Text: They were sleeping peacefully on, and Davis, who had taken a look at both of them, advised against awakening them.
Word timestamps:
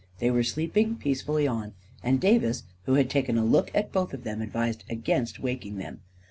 They 0.17 0.31
were 0.31 0.41
sleeping 0.41 0.95
peacefully 0.95 1.45
on, 1.45 1.75
and 2.01 2.19
Davis, 2.19 2.63
who 2.85 2.95
had 2.95 3.07
taken 3.07 3.37
a 3.37 3.45
look 3.45 3.69
at 3.75 3.91
both 3.93 4.15
of 4.15 4.23
them, 4.23 4.41
advised 4.41 4.83
against 4.89 5.37
awakening 5.37 5.75
them. 5.77 6.01